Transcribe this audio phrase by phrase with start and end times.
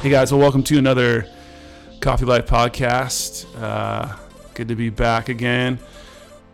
[0.00, 1.26] Hey guys, well, welcome to another
[2.00, 3.46] Coffee Life podcast.
[3.60, 4.16] Uh,
[4.54, 5.78] good to be back again.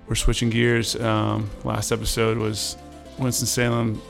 [0.08, 0.96] We're switching gears.
[0.96, 2.76] Um, last episode was
[3.18, 4.02] Winston Salem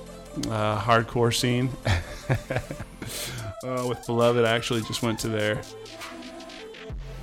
[0.49, 1.69] uh, hardcore scene
[3.65, 4.45] uh, with Beloved.
[4.45, 5.61] I actually just went to their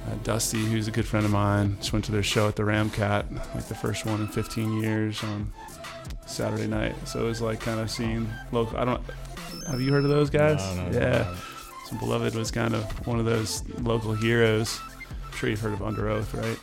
[0.08, 2.64] uh, Dusty, who's a good friend of mine, just went to their show at the
[2.64, 5.52] Ramkat, like the first one in 15 years on
[6.26, 6.96] Saturday night.
[7.08, 8.78] So it was like kind of seeing local.
[8.78, 9.02] I don't.
[9.68, 10.58] Have you heard of those guys?
[10.76, 11.10] No, no, yeah.
[11.24, 11.36] no.
[11.88, 14.80] So Beloved was kind of one of those local heroes.
[15.08, 16.60] I'm sure you've heard of Underoath, right?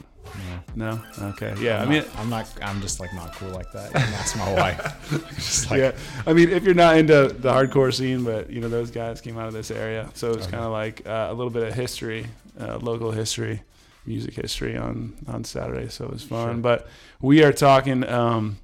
[0.77, 1.01] No.
[1.19, 1.29] No?
[1.31, 1.55] Okay.
[1.61, 1.83] Yeah.
[1.83, 2.49] I'm I mean, not, I'm not.
[2.63, 3.93] I'm just like not cool like that.
[3.93, 5.71] Can ask my wife.
[5.71, 5.93] like, yeah.
[6.27, 9.39] I mean, if you're not into the hardcore scene, but you know those guys came
[9.39, 10.53] out of this area, so it's Okay.
[10.53, 12.27] kind of like uh, a little bit of history,
[12.61, 13.63] uh, local history,
[14.07, 15.89] music history on on Saturday.
[15.89, 16.55] So it was fun.
[16.55, 16.63] Sure.
[16.63, 16.89] But
[17.21, 18.59] we are talking um,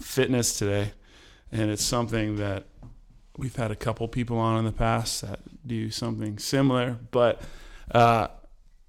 [0.00, 0.92] fitness today,
[1.52, 2.64] and it's something that
[3.36, 7.40] we've had a couple people on in the past that do something similar, but
[7.92, 8.28] uh,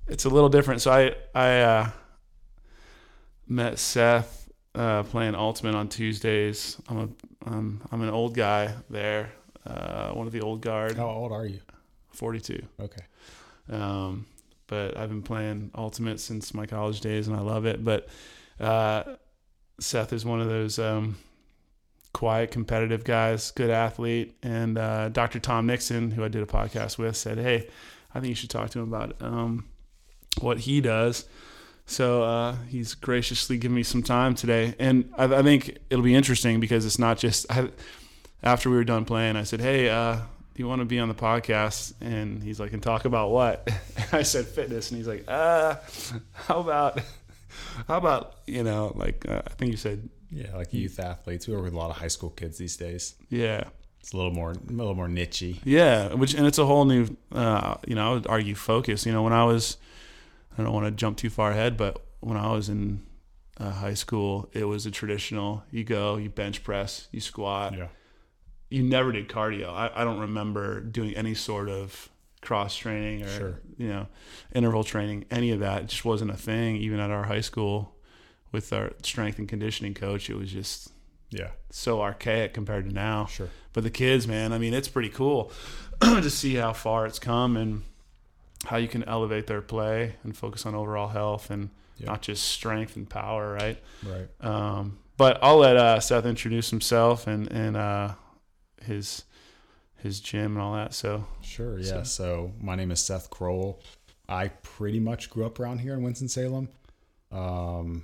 [0.07, 0.81] it's a little different.
[0.81, 1.89] So I I uh,
[3.47, 6.77] met Seth uh, playing Ultimate on Tuesdays.
[6.87, 7.09] I'm a
[7.49, 9.31] um, I'm an old guy there,
[9.65, 11.59] uh, one of the old guard, how old are you?
[12.13, 12.61] 42.
[12.79, 13.01] Okay.
[13.69, 14.25] Um,
[14.67, 17.83] but I've been playing Ultimate since my college days, and I love it.
[17.83, 18.07] But
[18.59, 19.03] uh,
[19.79, 21.17] Seth is one of those um,
[22.13, 24.35] quiet, competitive guys, good athlete.
[24.43, 25.39] And uh, Dr.
[25.39, 27.67] Tom Nixon, who I did a podcast with, said, "Hey,
[28.13, 29.65] I think you should talk to him about um,
[30.39, 31.25] what he does."
[31.85, 36.15] So uh, he's graciously given me some time today, and I, I think it'll be
[36.15, 37.45] interesting because it's not just.
[37.51, 37.69] I,
[38.43, 40.21] after we were done playing, I said, "Hey, uh, do
[40.55, 43.69] you want to be on the podcast?" And he's like, "And talk about what?"
[44.13, 45.75] I said, "Fitness," and he's like, "Uh,
[46.33, 46.99] how about,
[47.87, 51.47] how about you know, like uh, I think you said, Yeah, like youth athletes.
[51.47, 53.15] We work with a lot of high school kids these days.
[53.29, 53.65] yeah,
[53.99, 55.59] It's a little more, a little more nichey.
[55.65, 59.05] yeah." Which and it's a whole new, uh, you know, I would argue focus.
[59.05, 59.77] You know, when I was,
[60.57, 63.03] I don't want to jump too far ahead, but when I was in
[63.57, 65.63] uh, high school, it was a traditional.
[65.71, 67.75] You go, you bench press, you squat.
[67.77, 67.87] Yeah.
[68.69, 69.69] you never did cardio.
[69.73, 72.09] I, I don't remember doing any sort of
[72.41, 73.59] cross training or Sure.
[73.77, 74.07] you know
[74.53, 75.25] interval training.
[75.29, 76.75] Any of that it just wasn't a thing.
[76.77, 77.95] Even at our high school,
[78.51, 80.91] with our strength and conditioning coach, it was just
[81.29, 81.51] Yeah.
[81.69, 83.25] so archaic compared to now.
[83.27, 83.49] Sure.
[83.73, 85.51] But the kids, man, I mean, it's pretty cool
[86.01, 87.83] to see how far it's come and
[88.65, 92.07] how you can elevate their play and focus on overall health and Yeah.
[92.07, 93.81] not just strength and power, right?
[94.03, 94.27] Right.
[94.39, 98.13] Um, but I'll let uh, Seth introduce himself and and uh,
[98.83, 99.23] his
[99.97, 100.93] his gym and all that.
[100.93, 101.81] So Sure.
[101.83, 102.03] So- Yeah.
[102.03, 103.81] So my name is Seth Crowell.
[104.27, 106.69] I pretty much grew up around here in Winston Salem.
[107.31, 108.03] Um,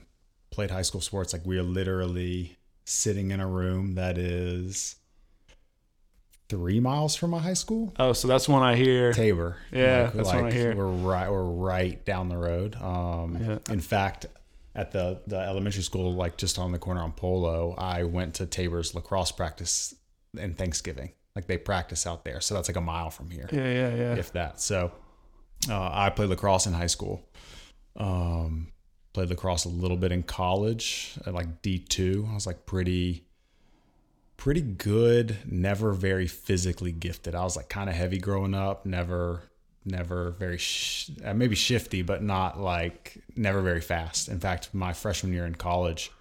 [0.51, 1.34] played high school sports.
[1.34, 4.95] Like we are literally sitting in a room that is
[6.49, 7.93] three miles from my high school.
[7.99, 9.11] oh, so that's one I hear.
[9.13, 9.57] Tabor.
[9.71, 10.75] Yeah, that's what I hear.
[10.75, 11.29] We're right.
[11.29, 12.75] We're right down the road.
[12.75, 13.57] Um, Yeah.
[13.73, 14.25] In fact,
[14.75, 18.45] at the the elementary school, like just on the corner on Polo, I went to
[18.45, 19.93] Tabor's lacrosse practice
[20.37, 21.11] in Thanksgiving.
[21.35, 24.15] Like they practice out there, so that's like a mile from here, Yeah, yeah, yeah.
[24.15, 24.59] if that.
[24.59, 24.91] So,
[25.69, 27.29] uh, I played lacrosse in high school.
[27.95, 28.71] Um,
[29.13, 32.27] played lacrosse a little bit in college at like D two.
[32.31, 33.26] I was like pretty
[34.37, 37.35] pretty good, never very physically gifted.
[37.35, 39.41] I was like kind of heavy growing up, never
[39.85, 44.27] never very sh- uh, maybe shifty, but not like never very fast.
[44.27, 46.11] In fact, my freshman year in college,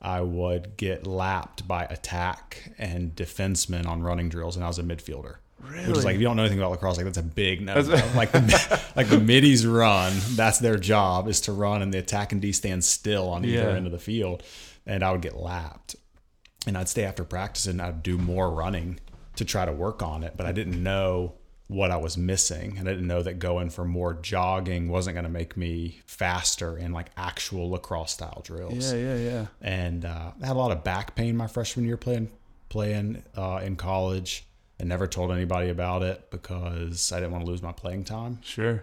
[0.00, 4.82] I would get lapped by attack and defensemen on running drills, and I was a
[4.82, 5.36] midfielder.
[5.62, 5.88] Really?
[5.88, 7.74] Which is like if you don't know anything about lacrosse, like that's a big no.
[8.16, 12.32] like the like the middies run, that's their job is to run, and the attack
[12.32, 13.76] and D stand still on either Yeah.
[13.76, 14.42] end of the field,
[14.86, 15.96] and I would get lapped,
[16.66, 19.00] and I'd stay after practice and I'd do more running
[19.36, 21.34] to try to work on it, but I didn't know
[21.68, 25.24] what I was missing, and I didn't know that going for more jogging wasn't going
[25.24, 29.46] to make me faster in like actual lacrosse style drills yeah, yeah, yeah.
[29.62, 32.28] and uh, I had a lot of back pain my freshman year playing
[32.70, 34.46] playing uh, in college,
[34.78, 38.38] and never told anybody about it because I didn't want to lose my playing time.
[38.42, 38.82] Sure.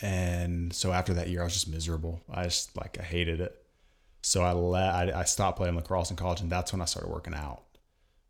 [0.00, 2.20] And so after that year, I was just miserable.
[2.30, 3.61] I just like I hated it.
[4.22, 7.10] So I let I, I stopped playing lacrosse in college, and that's when I started
[7.10, 7.62] working out.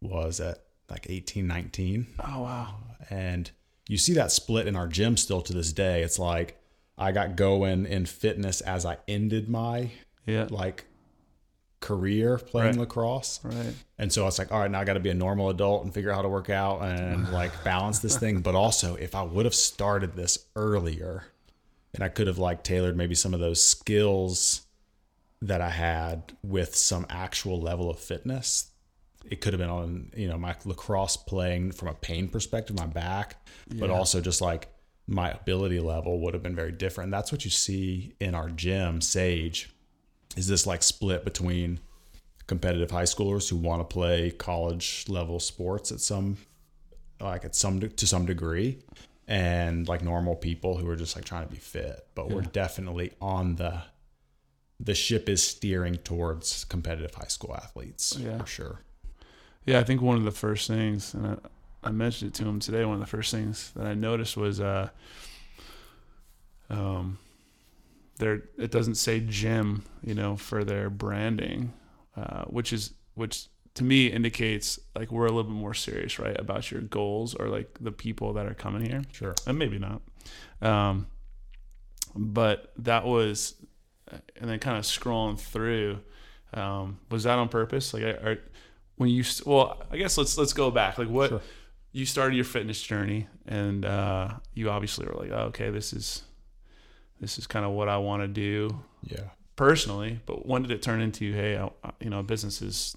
[0.00, 0.58] Was at
[0.90, 2.74] like 18, 19 Oh wow.
[3.08, 3.50] and
[3.88, 6.02] you see that split in our gym still to this day.
[6.02, 6.58] It's like
[6.98, 9.90] I got going in fitness as I ended my
[10.26, 10.48] Yeah.
[10.50, 10.84] like
[11.80, 12.80] career playing Right.
[12.80, 13.40] lacrosse.
[13.42, 13.74] Right.
[13.98, 15.84] And so I was like, all right, now I got to be a normal adult
[15.84, 18.40] and figure out how to work out and like balance this thing.
[18.40, 21.24] But also, if I would have started this earlier,
[21.94, 24.62] and I could have like tailored maybe some of those skills
[25.42, 28.70] that I had with some actual level of fitness.
[29.28, 32.86] It could have been on, you know, my lacrosse playing from a pain perspective, my
[32.86, 33.36] back,
[33.74, 34.68] but also just like
[35.06, 37.06] my ability level would have been very different.
[37.06, 39.70] And that's what you see in our gym, Sage,
[40.36, 41.80] is this like split between
[42.46, 46.36] competitive high schoolers who want to play college level sports at some
[47.20, 48.78] like at some to some degree
[49.28, 53.12] and like normal people who are just like trying to be fit but we're definitely
[53.20, 53.80] on the
[54.84, 58.38] the ship is steering towards competitive high school athletes Yeah.
[58.38, 58.80] for sure
[59.64, 61.36] Yeah, I think one of the first things, and I,
[61.88, 62.84] I mentioned it to him today.
[62.84, 64.88] One of the first things that I noticed was, uh,
[66.70, 67.18] um,
[68.18, 71.72] there it doesn't say gym, you know, for their branding,
[72.16, 76.38] uh, which is which to me indicates like we're a little bit more serious, right,
[76.38, 80.02] about your goals or like the people that are coming here, sure and maybe not.
[80.60, 81.06] Um,
[82.14, 83.54] but that was,
[84.08, 85.98] and then kind of scrolling through,
[86.54, 87.94] um, was that on purpose?
[87.94, 88.38] Like, are,
[88.96, 90.98] when you well, I guess let's let's go back.
[90.98, 91.40] Like, what Sure.
[91.92, 96.22] you started your fitness journey, and uh, you obviously were like, oh, okay, this is
[97.20, 100.20] this is kind of what I want to do yeah personally.
[100.26, 101.70] But when did it turn into, hey, I,
[102.00, 102.96] you know, business is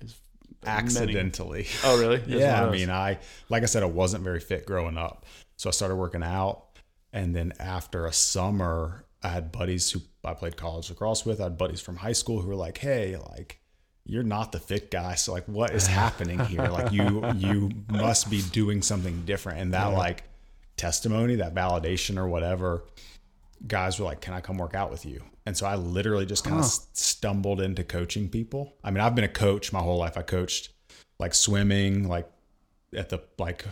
[0.00, 0.14] is
[0.64, 2.22] many- accidentally Oh, really?
[2.26, 3.18] Yeah i mean i
[3.48, 5.24] like i said i wasn't very fit growing up
[5.56, 6.64] so i started working out
[7.12, 11.40] and then after a summer i had buddies who i played college lacrosse with.
[11.40, 13.60] I had buddies from high school who were like hey like
[14.04, 16.68] you're not the fit guy so like what is happening here?
[16.70, 19.60] Like you you must be doing something different.
[19.60, 20.22] And that like
[20.76, 22.84] testimony that validation or whatever
[23.66, 25.22] guys were like can i come work out with you?
[25.46, 28.74] And so i literally just kind of stumbled into coaching people.
[28.84, 30.16] I mean i've been a coach my whole life.
[30.16, 30.70] I coached
[31.18, 32.28] like swimming like
[32.94, 33.64] at the like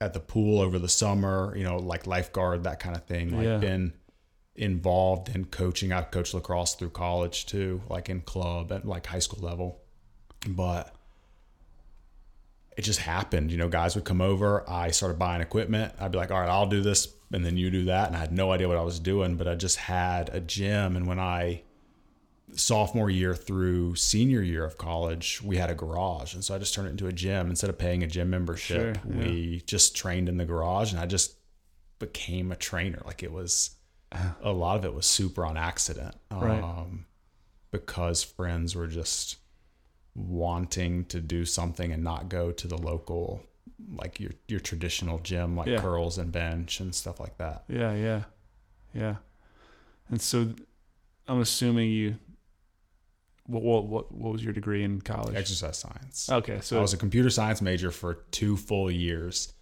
[0.00, 3.44] at the pool over the summer you know like lifeguard that kind of thing like
[3.46, 3.58] Yeah.
[3.58, 3.92] been
[4.56, 9.18] involved in coaching i've coached lacrosse through college too like in club at like high
[9.18, 9.80] school level
[10.48, 10.94] but
[12.76, 13.52] it just happened.
[13.52, 14.68] You know, guys would come over.
[14.68, 15.94] I started buying equipment.
[16.00, 17.06] I'd be like, all right, I'll do this.
[17.32, 18.08] And then you do that.
[18.08, 20.96] And I had no idea what I was doing, but I just had a gym.
[20.96, 21.62] And when I,
[22.56, 26.34] sophomore year through senior year of college, we had a garage.
[26.34, 27.48] And so I just turned it into a gym.
[27.48, 29.24] Instead of paying a gym membership, Sure, yeah.
[29.24, 31.36] we just trained in the garage and I just
[32.00, 33.00] became a trainer.
[33.04, 33.70] Like it was,
[34.42, 36.14] a lot of it was super on accident.
[36.30, 36.62] Right.
[36.62, 37.06] Um,
[37.70, 39.36] because friends were just
[40.14, 43.42] wanting to do something and not go to the local
[43.96, 45.80] like your your traditional gym like Yeah.
[45.80, 47.64] curls and bench and stuff like that.
[47.68, 48.22] Yeah, yeah,
[48.94, 49.16] yeah.
[50.08, 50.54] And so,
[51.26, 52.16] I'm assuming you.
[53.46, 55.34] What what what, what was your degree in college?
[55.34, 56.30] Exercise science.
[56.30, 59.52] Okay, so I was a computer science major for two full years.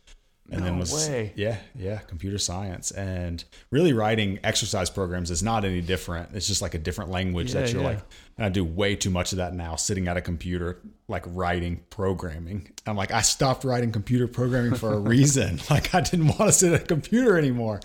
[0.53, 1.33] And then No was way.
[1.35, 2.91] yeah, yeah, computer science.
[2.91, 6.35] And really writing exercise programs is not any different.
[6.35, 7.89] It's just like a different language that you're yeah.
[7.89, 7.99] like
[8.37, 11.83] and I do way too much of that now, sitting at a computer, like writing
[11.91, 12.71] programming.
[12.87, 15.61] I'm like, I stopped writing computer programming for a reason.
[15.71, 17.81] like I didn't want to sit at a computer anymore.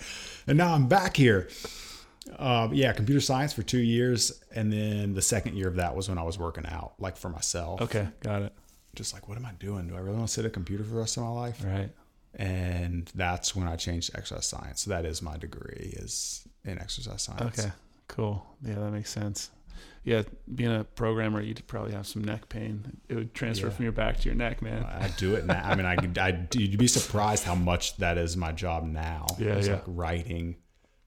[0.47, 1.49] And now I'm back here.
[2.37, 4.41] Uh, yeah, computer science for two years.
[4.55, 7.29] And then the second year of that was when I was working out, like for
[7.29, 7.81] myself.
[7.81, 8.53] okay, got it.
[8.95, 9.87] Just like, what am I doing?
[9.87, 11.63] Do I really want to sit at a computer for the rest of my life?
[11.63, 11.89] Right.
[12.37, 14.81] And that's when I changed to exercise science.
[14.81, 17.59] So that is my degree is in exercise science.
[17.59, 17.71] Okay.
[18.07, 18.45] Cool.
[18.63, 19.49] Yeah, that makes sense.
[20.03, 20.21] Yeah,
[20.55, 22.97] being a programmer, you'd probably have some neck pain.
[23.09, 23.73] It would transfer Yeah.
[23.73, 24.83] from your back to your neck, man.
[24.85, 25.61] I do it now.
[25.61, 29.25] I mean, I, I you'd be surprised how much that is my job now.
[29.37, 29.73] Yeah, It's yeah.
[29.73, 30.55] like writing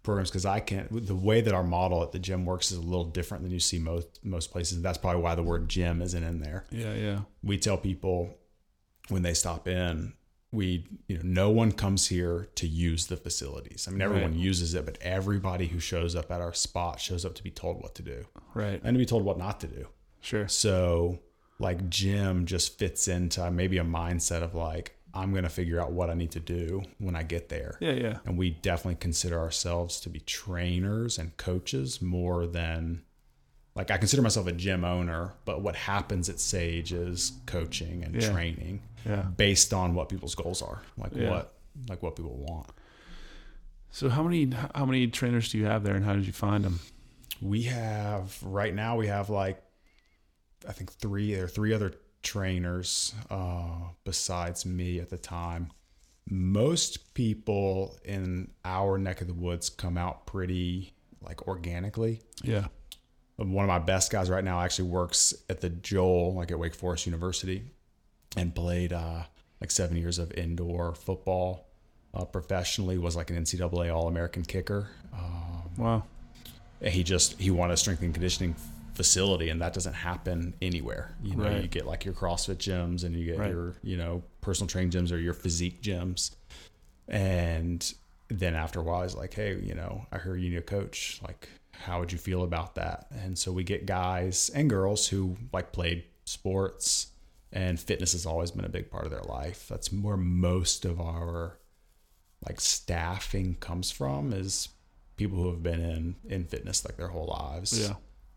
[0.02, 1.06] programs because I can't.
[1.06, 3.60] The way that our model at the gym works is a little different than you
[3.60, 4.82] see most most places.
[4.82, 6.64] That's probably why the word gym isn't in there.
[6.70, 7.20] Yeah, yeah.
[7.42, 8.34] we tell people
[9.08, 10.12] when they stop in
[10.52, 14.40] we you know no one comes here to use the facilities i mean everyone Right.
[14.40, 17.80] uses it but everybody who shows up at our spot shows up to be told
[17.82, 18.80] what to do Right.
[18.82, 19.86] and to be told what not to do
[20.20, 20.48] Sure.
[20.48, 21.20] so
[21.60, 25.92] like gym just fits into maybe a mindset of like i'm going to figure out
[25.92, 28.18] what i need to do when i get there Yeah, yeah.
[28.24, 33.02] and we definitely consider ourselves to be trainers and coaches more than
[33.76, 38.20] like I consider myself a gym owner, but what happens at Sage is coaching and
[38.20, 38.32] Yeah.
[38.32, 39.22] training Yeah.
[39.22, 41.30] based on what people's goals are, like Yeah.
[41.30, 41.54] what
[41.88, 42.68] like what people want.
[43.90, 46.64] So how many how many trainers do you have there, and how did you find
[46.64, 46.80] them?
[47.40, 49.62] We have right now we have like
[50.68, 55.72] I think three or three other trainers uh, besides me at the time.
[56.28, 60.92] Most people in our neck of the woods come out pretty
[61.22, 62.20] like organically.
[62.44, 62.66] Yeah.
[63.36, 66.74] one of my best guys right now actually works at the Joel, like at Wake
[66.74, 67.64] Forest University,
[68.36, 69.24] and played uh,
[69.60, 71.66] like seven years of indoor football
[72.14, 72.98] uh, professionally.
[72.98, 74.88] Was like an NCAA All American kicker.
[75.12, 75.46] Um,
[75.76, 76.02] Wow.
[76.82, 78.54] And he just he wanted a strength and conditioning
[78.94, 81.14] facility, and that doesn't happen anywhere.
[81.22, 81.62] You know, Right.
[81.62, 83.50] you get like your CrossFit gyms, and you get Right.
[83.50, 86.32] your you know personal training gyms or your physique gyms,
[87.08, 87.92] and
[88.28, 91.20] then after a while, he's like, hey, you know, I heard you need a coach.
[91.22, 93.06] Like, how would you feel about that?
[93.10, 97.08] And so we get guys and girls who like played sports,
[97.52, 99.66] and fitness has always been a big part of their life.
[99.68, 101.58] That's where most of our
[102.46, 104.68] like staffing comes from is
[105.16, 107.94] people who have been in in fitness like their whole lives Yeah.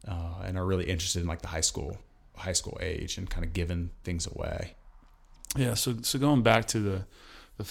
[0.08, 1.98] uh, and are really interested in like the high school
[2.36, 4.76] high school age and kind of giving things away
[5.56, 5.76] Yeah.
[5.76, 7.06] So so going back to the
[7.58, 7.66] the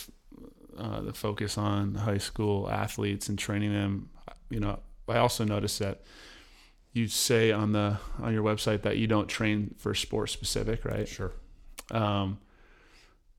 [0.78, 4.08] uh, the focus on high school athletes and training them,
[4.48, 6.00] you know, I also noticed that
[6.92, 11.08] you say on the on your website that you don't train for sport specific, right?
[11.08, 11.32] sure
[11.90, 12.38] Um,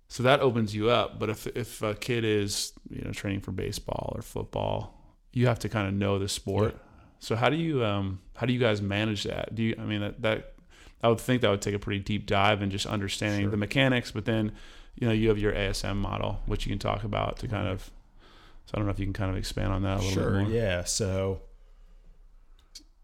[0.07, 1.19] so that opens you up.
[1.19, 4.99] But if if a kid is you know training for baseball or football,
[5.31, 6.75] you have to kind of know the sport.
[7.19, 9.55] So how do you um how do you guys manage that?
[9.55, 10.53] Do you I mean that that
[11.01, 13.51] I would think that would take a pretty deep dive in just understanding Sure.
[13.51, 14.51] the mechanics, but then
[14.95, 17.91] you know you have your ASM model, which you can talk about to kind of.
[18.65, 20.31] So I don't know if you can kind of expand on that a little sure
[20.31, 20.49] bit more.
[20.49, 21.41] yeah so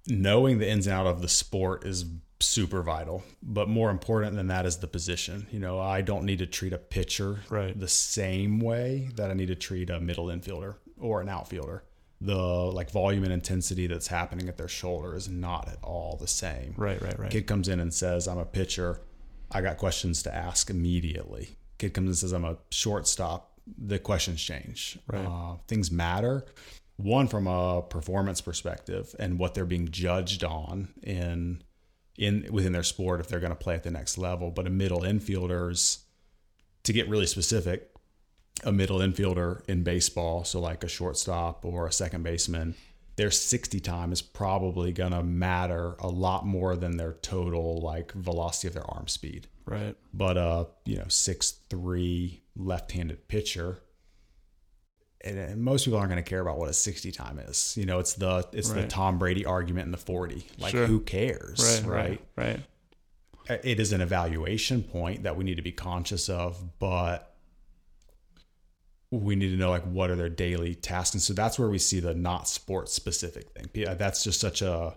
[0.08, 2.06] knowing the ins and out of the sport is
[2.41, 6.39] super vital but more important than that is the position you know i don't need
[6.39, 7.77] to treat a pitcher Right.
[7.77, 11.84] the same way that i need to treat a middle infielder or an outfielder
[12.22, 16.27] the like volume and intensity that's happening at their shoulder is not at all the
[16.27, 17.32] same Right, right, right.
[17.32, 19.00] Kid comes in and says, I'm a pitcher.
[19.51, 21.56] I got questions to ask immediately.
[21.77, 23.53] Kid comes in and says, I'm a shortstop.
[23.77, 25.00] The questions change.
[25.08, 25.25] Right.
[25.25, 26.46] Uh, things matter.
[27.01, 31.63] One from a performance perspective and what they're being judged on in
[32.18, 34.51] in within their sport if they're going to play at the next level.
[34.51, 36.00] But a middle infielder's
[36.84, 37.89] to get really specific,
[38.65, 42.75] a middle infielder in baseball, so like a shortstop or a second baseman,
[43.15, 48.12] their 60 time is probably going to matter a lot more than their total like
[48.12, 49.48] velocity of their arm speed.
[49.65, 49.96] Right.
[50.13, 53.79] But a, you know, six three left-handed pitcher
[55.22, 57.76] and, and most people aren't going to care about what a 60 time is.
[57.78, 60.46] You know, it's the it's the Tom Brady argument in the 40.
[60.60, 60.86] Like Sure.
[60.88, 62.20] who cares, Right.
[62.36, 62.56] Right.
[62.58, 62.60] Right.
[63.50, 67.36] Uh, it is an evaluation point that we need to be conscious of, but
[69.12, 71.80] we need to know like what are their daily tasks, and so that's where we
[71.80, 73.88] see the not sports specific thing.
[73.88, 74.96] Uh, that's just such a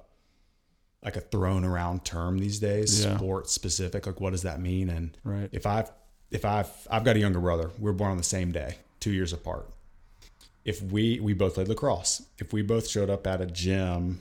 [1.02, 3.04] like a thrown around term these days.
[3.04, 3.16] Yeah.
[3.16, 4.88] Sport specific, like what does that mean?
[4.90, 5.48] And Right.
[5.50, 5.90] if I've
[6.30, 9.12] if I've I've got a younger brother, we are born on the same day, two
[9.12, 9.66] years apart.
[10.64, 14.20] If we we both played lacrosse, if we both showed up at a gym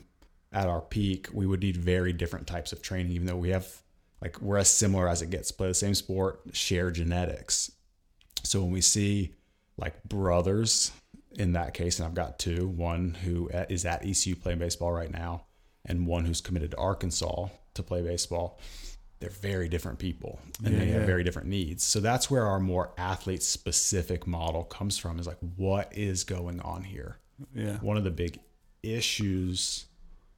[0.51, 3.81] at our peak, we would need very different types of training, even though we have
[4.21, 5.51] like we're as similar as it gets.
[5.51, 7.71] Play the same sport, share genetics.
[8.43, 9.35] So when we see
[9.77, 10.91] like brothers
[11.33, 15.11] in that case, and I've got two, one who is at ECU playing baseball right
[15.11, 15.45] now,
[15.85, 18.59] and one who's committed to Arkansas to play baseball.
[19.21, 21.05] They're very different people, and Yeah, they have yeah.
[21.05, 21.83] very different needs.
[21.83, 25.19] So that's where our more athlete specific model comes from.
[25.19, 27.17] Is like what is going on here?
[27.55, 27.77] Yeah.
[27.77, 28.39] one of the big
[28.83, 29.85] issues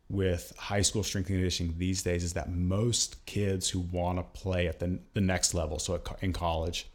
[0.10, 4.24] with high school strength and conditioning these days is that most kids who want to
[4.40, 6.88] play at the, the next level, so at, in college,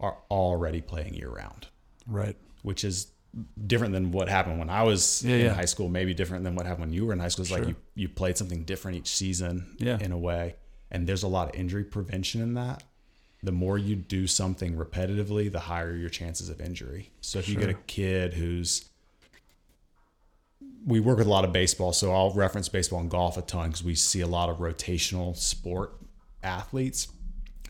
[0.00, 1.66] are already playing year round,
[2.06, 2.36] Right.
[2.62, 3.08] which is
[3.66, 5.52] different than what happened when I was Yeah, in yeah.
[5.54, 5.88] high school.
[5.88, 7.42] Maybe different than what happened when you were in high school.
[7.44, 9.98] It's like you you played something different each season, Yeah.
[10.00, 10.54] in a way,
[10.90, 12.82] and there's a lot of injury prevention in that.
[13.42, 17.10] The more you do something repetitively, the higher your chances of injury.
[17.20, 18.88] So if you get a kid who's
[20.86, 23.68] we work with a lot of baseball, so I'll reference baseball and golf a ton
[23.68, 25.96] because we see a lot of rotational sport
[26.44, 27.08] athletes.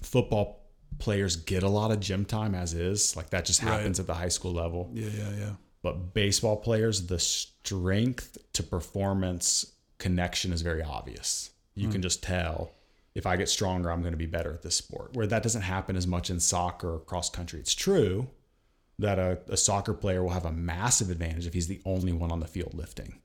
[0.02, 0.62] Football
[0.98, 3.72] players get a lot of gym time as is, like that just Right.
[3.72, 4.90] happens at the high school level.
[4.92, 5.08] Yeah.
[5.08, 5.30] Yeah.
[5.38, 5.52] Yeah.
[5.82, 11.50] But baseball players, the strength to performance connection is very obvious.
[11.74, 11.92] You hmm.
[11.92, 12.72] can just tell
[13.16, 15.14] if I get stronger, I'm going to be better at this sport.
[15.14, 17.58] Where that doesn't happen as much in soccer or cross country.
[17.58, 18.28] It's true
[18.98, 22.30] that a, a soccer player will have a massive advantage if he's the only one
[22.30, 23.20] on the field lifting,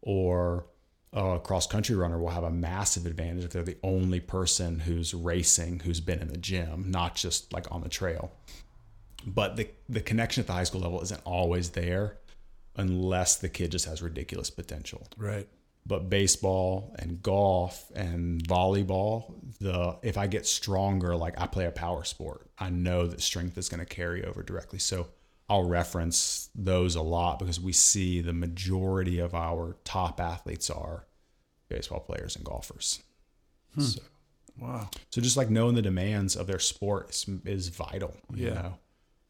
[0.00, 0.64] or
[1.12, 5.12] a cross country runner will have a massive advantage if they're the only person who's
[5.12, 8.32] racing who's been in the gym, not just like on the trail.
[9.26, 12.16] But the the connection at the high school level isn't always there
[12.76, 15.48] unless the kid just has ridiculous potential Right.
[15.86, 21.70] But baseball and golf and volleyball the if i get stronger like i play a
[21.70, 22.48] power sport.
[22.58, 24.78] I know that strength is going to carry over directly.
[24.78, 25.08] So
[25.48, 31.06] i'll reference those a lot because we see the majority of our top athletes are
[31.68, 33.02] baseball players and golfers.
[33.74, 33.80] Hmm.
[33.82, 34.02] So,
[34.58, 34.88] Wow.
[35.10, 38.54] so just like knowing the demands of their sport is, is vital you Yeah.
[38.54, 38.78] know?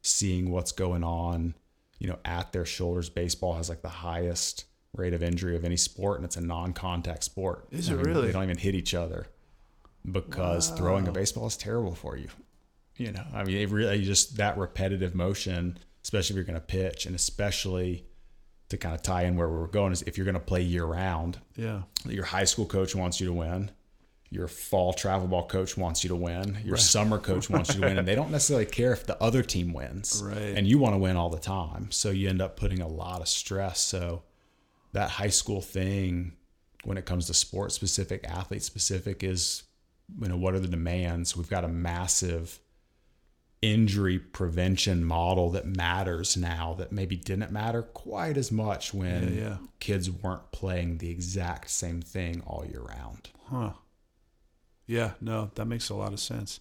[0.02, 1.54] Seeing what's going on
[1.98, 3.08] you know at their shoulders.
[3.08, 7.24] Baseball has like the highest rate of injury of any sport, and it's a non-contact
[7.24, 7.66] sport.
[7.70, 8.26] Is I it mean, really?
[8.28, 9.26] They don't even hit each other
[10.10, 12.28] because throwing a baseball is terrible for you.
[12.96, 16.66] You know, I mean, it really just that repetitive motion, especially if you're going to
[16.66, 18.04] pitch, and especially
[18.68, 20.84] to kind of tie in where we're going is if you're going to play year
[20.84, 21.82] round, Yeah.
[22.06, 23.70] your high school coach wants you to win.
[24.30, 26.58] Your fall travel ball coach wants you to win.
[26.64, 27.98] Your summer coach wants you to win.
[27.98, 30.22] And they don't necessarily care if the other team wins.
[30.24, 30.56] Right.
[30.56, 31.90] And you want to win all the time.
[31.92, 33.80] So you end up putting a lot of stress.
[33.80, 34.22] So
[34.94, 36.32] that high school thing,
[36.84, 39.62] when it comes to sport specific, athlete specific, is,
[40.20, 41.36] you know, what are the demands?
[41.36, 42.58] We've got a massive
[43.62, 49.42] injury prevention model that matters now that maybe didn't matter quite as much when Yeah,
[49.42, 49.56] yeah.
[49.80, 53.30] kids weren't playing the exact same thing all year round.
[53.50, 53.72] Huh.
[54.86, 56.60] Yeah, no, that makes a lot of sense.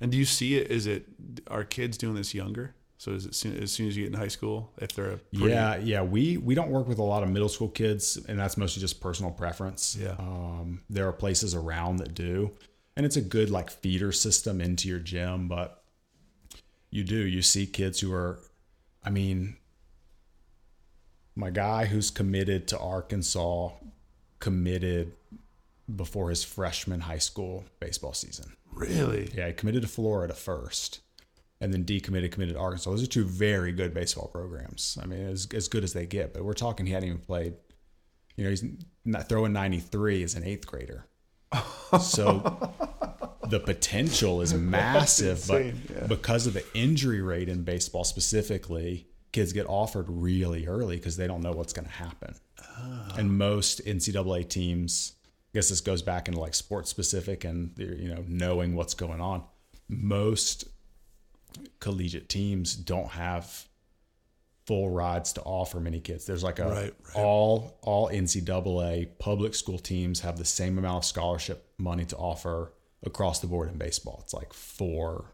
[0.00, 0.70] And do you see it?
[0.70, 1.06] Is it
[1.48, 2.74] are kids doing this younger?
[2.98, 5.16] So is it soon, as soon as you get in high school, if they're a
[5.18, 6.02] pretty, Yeah, yeah.
[6.02, 9.00] We we don't work with a lot of middle school kids, and that's mostly just
[9.00, 9.96] personal preference.
[10.00, 10.14] Yeah.
[10.18, 12.52] Um, there are places around that do,
[12.96, 15.46] and it's a good like feeder system into your gym.
[15.46, 15.82] But
[16.90, 18.38] you do you see kids who are,
[19.04, 19.56] I mean,
[21.34, 23.70] my guy who's committed to Arkansas
[24.38, 25.12] committed
[25.94, 28.56] before his freshman high school baseball season.
[28.72, 29.30] really?
[29.34, 31.00] Yeah, he committed to Florida first,
[31.60, 32.90] and then decommitted, committed to Arkansas.
[32.90, 34.98] Those are two very good baseball programs.
[35.02, 36.34] I mean, as as good as they get.
[36.34, 37.54] But we're talking he hadn't even played.
[38.36, 38.64] You know, he's
[39.04, 41.06] not throwing ninety three as an eighth grader.
[42.00, 42.72] So
[43.48, 46.06] the potential is massive, but yeah.
[46.08, 51.26] because of the injury rate in baseball specifically, kids get offered really early because they
[51.26, 52.34] don't know what's going to happen.
[52.78, 53.08] Oh.
[53.16, 58.08] And most NCAA teams, I guess this goes back into like sports specific and you
[58.08, 59.44] know knowing what's going on.
[59.88, 60.64] Most
[61.80, 63.66] collegiate teams don't have
[64.66, 66.26] full rides to offer many kids.
[66.26, 67.14] There's like a Right, right.
[67.14, 72.72] all all NCAA public school teams have the same amount of scholarship money to offer
[73.04, 74.20] across the board in baseball.
[74.24, 75.26] It's like four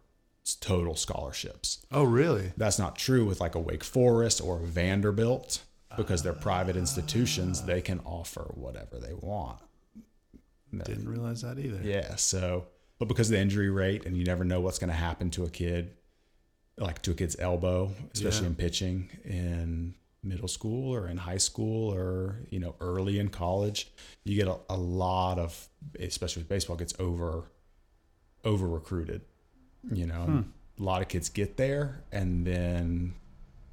[0.61, 1.87] total scholarships.
[1.93, 2.53] Oh, really?
[2.57, 5.63] That's not true with like a Wake Forest or Vanderbilt
[5.97, 7.63] because they're private institutions.
[7.63, 9.59] They can offer whatever they want.
[10.85, 11.81] Didn't realize that either.
[11.83, 12.17] Yeah.
[12.17, 12.67] So,
[12.99, 15.45] but because of the injury rate and you never know what's going to happen to
[15.45, 15.93] a kid,
[16.83, 18.49] like to a kid's elbow, especially Yeah.
[18.49, 23.91] in pitching in middle school or in high school or, you know, early in college,
[24.25, 25.69] you get a, a lot of,
[25.99, 27.45] especially with baseball, gets over,
[28.45, 29.23] over recruited,
[29.93, 30.41] you know, Hmm.
[30.79, 33.15] a lot of kids get there and then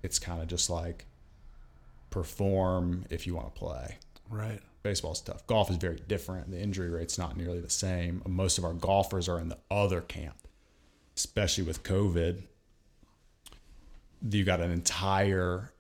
[0.04, 1.06] it's kind of just like
[2.10, 3.98] perform if you want to play
[4.30, 4.62] Right.
[4.84, 5.46] baseball's tough.
[5.48, 6.50] Golf is very different.
[6.52, 8.22] The injury rate's not nearly the same.
[8.28, 10.48] Most of our golfers are in the other camp,
[11.16, 12.44] especially with COVID.
[14.28, 15.72] You got an entire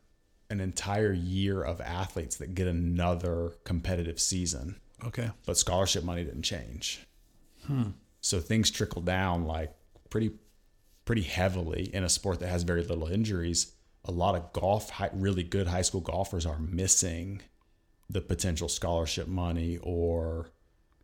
[0.52, 4.75] an entire year of athletes that get another competitive season,
[5.06, 5.30] Okay.
[5.45, 7.06] but scholarship money didn't change.
[7.67, 7.89] Hmm.
[8.21, 9.71] So things trickle down like
[10.10, 10.32] pretty
[11.06, 13.73] pretty heavily in a sport that has very little injuries.
[14.06, 17.41] A lot of golf, high, really good high school golfers are missing
[18.10, 20.49] the potential scholarship money or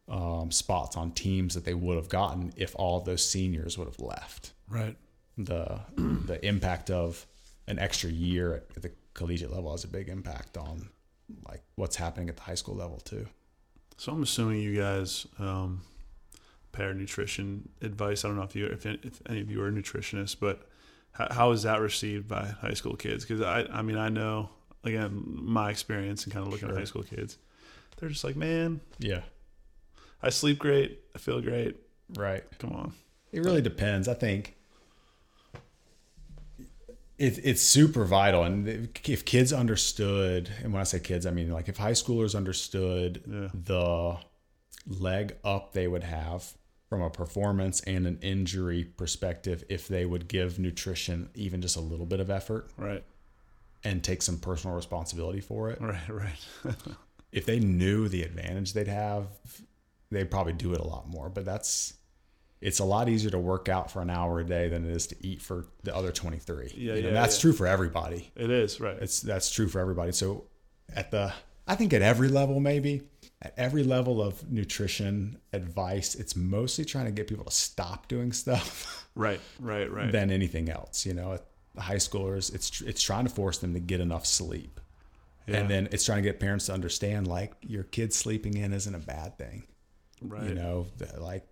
[0.07, 3.99] um, spots on teams that they would have gotten if all those seniors would have
[3.99, 4.53] left.
[4.67, 4.95] Right.
[5.37, 7.25] The the impact of
[7.67, 10.89] an extra year at the collegiate level has a big impact on
[11.47, 13.27] like what's happening at the high school level too.
[13.97, 15.81] So I'm assuming you guys um,
[16.71, 18.23] pair nutrition advice.
[18.23, 20.67] I don't know if you if, if any of you are nutritionists, but
[21.13, 23.25] how, how is that received by high school kids?
[23.25, 24.49] Because I I mean I know
[24.83, 26.75] again my experience and kind of looking Sure.
[26.75, 27.37] at high school kids,
[27.97, 29.21] they're just like man, Yeah.
[30.21, 31.77] I sleep great, I feel great.
[32.15, 32.43] Right.
[32.59, 32.93] Come on.
[33.31, 34.07] It really depends.
[34.07, 34.54] I think
[37.17, 38.43] it, it's super vital.
[38.43, 38.67] And
[39.05, 43.23] if kids understood, and when I say kids, I mean like if high schoolers understood
[43.27, 43.47] Yeah.
[43.53, 44.17] the
[44.87, 46.53] leg up they would have
[46.89, 51.81] from a performance and an injury perspective if they would give nutrition even just a
[51.81, 53.03] little bit of effort Right.
[53.83, 55.81] and take some personal responsibility for it.
[55.81, 56.07] Right.
[56.09, 56.45] Right.
[57.31, 59.27] If they knew the advantage they'd have,
[60.09, 61.27] they'd probably do it a lot more.
[61.27, 61.93] But that's
[62.61, 65.07] it's a lot easier to work out for an hour a day than it is
[65.07, 66.71] to eat for the other 23.
[66.75, 67.41] Yeah, You know, yeah, that's yeah.
[67.41, 68.31] true for everybody.
[68.35, 68.97] it is right.
[69.01, 70.11] It's that's true for everybody.
[70.11, 70.45] So
[70.95, 71.33] at the
[71.67, 73.01] I think at every level maybe
[73.41, 78.31] at every level of nutrition advice, it's mostly trying to get people to stop doing
[78.31, 79.39] stuff right.
[79.59, 79.91] Right.
[79.91, 80.11] Right.
[80.11, 81.05] than anything else.
[81.05, 81.45] You know, at
[81.77, 84.79] high schoolers, it's it's trying to force them to get enough sleep.
[85.47, 85.57] Yeah.
[85.57, 88.95] And then it's trying to get parents to understand like your kid sleeping in isn't
[88.95, 89.67] a bad thing.
[90.21, 90.47] right.
[90.47, 90.87] You know,
[91.19, 91.45] like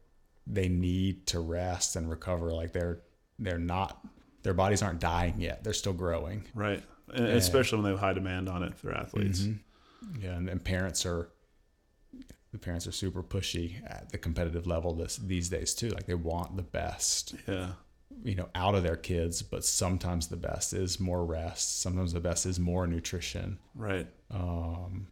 [0.46, 2.52] they need to rest and recover.
[2.54, 3.00] Like they're
[3.40, 4.06] they're not
[4.44, 5.64] their bodies aren't dying yet.
[5.64, 6.46] They're still growing.
[6.54, 6.84] Right.
[7.14, 9.42] And especially when they have high demand on it for athletes.
[9.42, 10.22] Mm-hmm.
[10.22, 11.30] Yeah, and, and parents are
[12.52, 15.90] the parents are super pushy at the competitive level this these days too.
[15.90, 17.70] Like they want the best, Yeah.
[18.24, 21.82] you know, out of their kids, but sometimes the best is more rest.
[21.82, 23.60] Sometimes the best is more nutrition.
[23.76, 24.08] Right.
[24.30, 25.08] Um,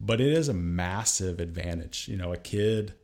[0.00, 2.08] but it is a massive advantage.
[2.08, 2.94] You know, a kid,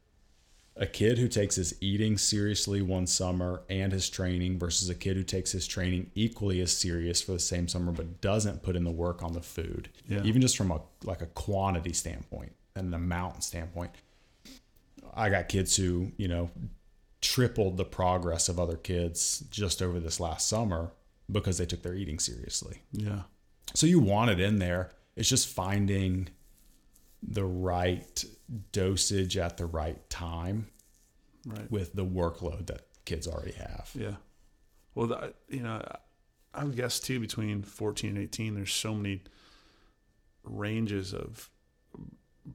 [0.77, 5.17] a kid who takes his eating seriously one summer and his training versus a kid
[5.17, 8.83] who takes his training equally as serious for the same summer but doesn't put in
[8.83, 9.89] the work on the food.
[10.09, 10.23] Yeah.
[10.25, 13.93] Even just from a like a quantity standpoint and an amount standpoint.
[15.15, 16.51] I got kids who, you know,
[17.21, 20.91] tripled the progress of other kids just over this last summer
[21.31, 22.83] because they took their eating seriously.
[22.91, 23.23] Yeah.
[23.75, 24.91] So you want it in there.
[25.15, 26.31] It's just finding
[27.27, 28.25] the right
[28.73, 30.69] dosage at the right time
[31.47, 31.71] Right.
[31.71, 33.91] with the workload that kids already have.
[33.95, 34.17] Yeah.
[34.95, 35.83] Well, the, you know,
[36.55, 39.23] I would guess too between 14 and 18, there's so many
[40.43, 41.51] ranges of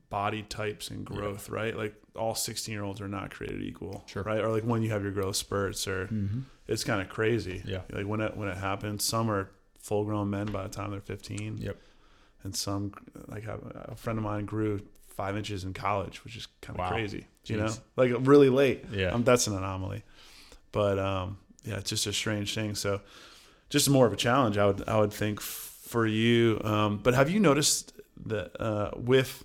[0.10, 1.75] body types and growth, right?
[1.75, 4.23] Like all 16 year olds are not created equal, Sure.
[4.23, 4.39] right?
[4.39, 6.41] Or like when you have your growth spurts, or Mm-hmm.
[6.67, 7.62] it's kind of crazy.
[7.65, 7.82] Yeah.
[7.91, 10.99] Like when it when it happens, some are full grown men by the time they're
[11.01, 11.58] 15.
[11.60, 11.77] Yep.
[12.43, 12.93] And some,
[13.28, 16.86] like a, a friend of mine, grew five inches in college, which is kind of
[16.86, 16.91] Wow.
[16.91, 17.28] crazy.
[17.45, 18.86] You know, like really late.
[18.91, 19.08] Yeah.
[19.10, 20.04] Um, that's an anomaly.
[20.71, 22.75] But um, yeah, it's just a strange thing.
[22.75, 23.02] So,
[23.69, 26.62] just more of a challenge, I would I would think for you.
[26.63, 27.93] Um, but have you noticed
[28.28, 29.43] that uh, with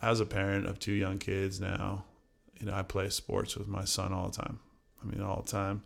[0.00, 2.04] as a parent of two young kids now,
[2.60, 4.60] you know, I play sports with my son all the time.
[5.02, 5.82] I mean, all the time.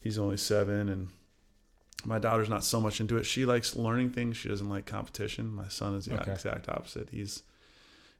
[0.00, 1.08] He's only seven, and
[2.04, 3.24] my daughter's not so much into it.
[3.26, 4.36] She likes learning things.
[4.36, 5.48] She doesn't like competition.
[5.54, 6.32] My son is the Okay.
[6.32, 7.08] exact opposite.
[7.10, 7.42] He's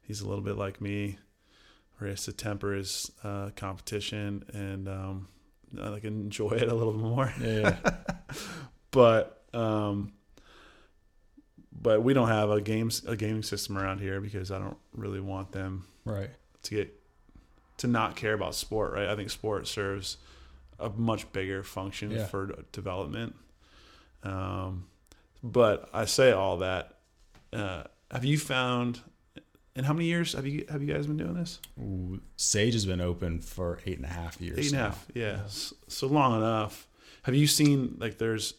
[0.02, 1.18] he's a little bit like me,
[1.98, 5.28] where he has to temper his uh, competition and um,
[5.80, 7.32] I like enjoy it a little bit more.
[7.40, 7.76] Yeah.
[8.90, 10.12] But um,
[11.72, 15.20] but we don't have a games a gaming system around here because I don't really
[15.20, 16.30] want them right.
[16.64, 17.00] to get
[17.78, 18.92] to not care about sport.
[18.92, 19.08] Right?
[19.08, 20.18] I think sport serves
[20.78, 22.26] a much bigger function Yeah.
[22.26, 23.34] for development.
[24.22, 24.86] Um,
[25.42, 26.98] but I say all that.
[27.52, 29.00] Uh, have you found?
[29.74, 31.58] And how many years have you have you guys been doing this?
[31.80, 34.58] Ooh, Sage has been open for eight and a half years.
[34.58, 35.06] Eight and a half.
[35.14, 35.40] Yeah.
[35.46, 36.86] S- So long enough.
[37.22, 38.54] Have you seen like there's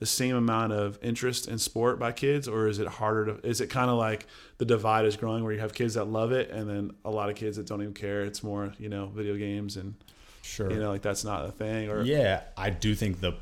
[0.00, 3.46] the same amount of interest in sport by kids, or is it harder to?
[3.46, 4.26] Is it kind of like
[4.58, 7.30] the divide is growing where you have kids that love it, and then a lot
[7.30, 8.22] of kids that don't even care?
[8.22, 9.94] It's more you know video games and
[10.42, 10.70] Sure.
[10.70, 11.88] you know like that's not a thing.
[11.88, 13.32] Or yeah, I do think the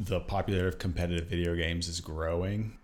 [0.00, 2.78] the popularity of competitive video games is growing.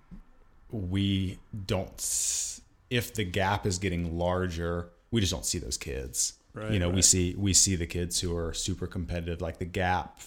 [0.71, 6.35] We don't if the gap is getting larger, we just don't see those kids.
[6.53, 9.65] Right, you know, we see we see the kids who are super competitive like the
[9.65, 10.21] gap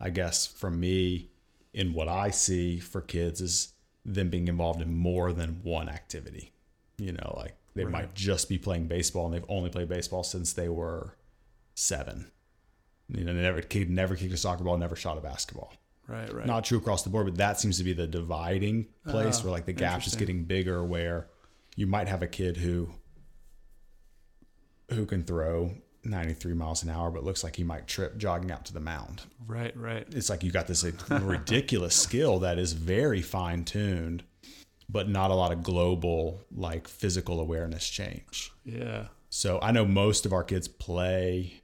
[0.00, 1.28] I guess from me
[1.74, 3.74] in what I see for kids is
[4.04, 6.52] them being involved in more than one activity.
[6.96, 7.92] You know, like they Right.
[7.92, 11.16] might just be playing baseball and they've only played baseball since they were
[11.74, 12.30] 7.
[13.08, 15.74] You know, they never kid never kicked a soccer ball, never shot a basketball.
[16.10, 16.46] Right, right.
[16.46, 19.52] Not true across the board, but that seems to be the dividing place Oh, where
[19.52, 21.28] like the gap is getting bigger where
[21.76, 22.90] you might have a kid who
[24.90, 28.64] who can throw 93 miles an hour but looks like he might trip jogging out
[28.66, 29.22] to the mound.
[29.46, 30.06] right, right.
[30.12, 34.24] It's like you got this ridiculous skill that is very fine tuned
[34.88, 38.50] but not a lot of global like physical awareness change.
[38.64, 39.06] Yeah.
[39.28, 41.59] So I know most of our kids play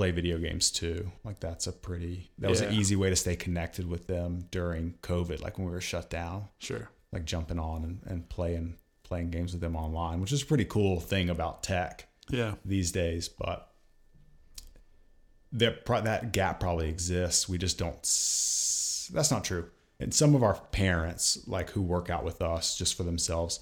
[0.00, 1.12] play video games too.
[1.24, 4.94] Like that's a pretty that was an easy way to stay connected with them during
[5.02, 6.88] COVID, like when we were shut down, Sure.
[7.12, 10.64] like jumping on and, and playing playing games with them online, which is a pretty
[10.64, 12.54] cool thing about tech Yeah.
[12.64, 13.28] these days.
[13.28, 13.70] But
[15.52, 17.46] that that gap probably exists.
[17.46, 18.00] We just don't.
[19.12, 19.68] That's not true.
[19.98, 23.60] And some of our parents, like who work out with us just for themselves,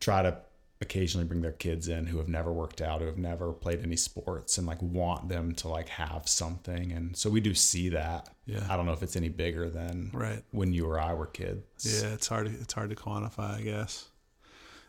[0.00, 0.36] try to
[0.80, 3.96] occasionally bring their kids in who have never worked out, who have never played any
[3.96, 6.92] sports, and like want them to like have something.
[6.92, 8.28] And so we do see that.
[8.46, 8.64] Yeah.
[8.70, 10.42] I don't know if it's any bigger than Right.
[10.52, 12.02] when you or I were kids.
[12.02, 12.46] Yeah, it's hard.
[12.46, 14.06] To, it's hard to quantify, I guess.